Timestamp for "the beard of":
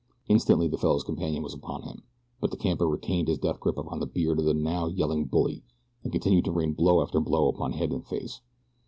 3.99-4.45